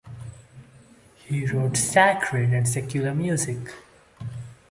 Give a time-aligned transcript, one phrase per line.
[1.27, 3.71] He wrote sacred and secular music.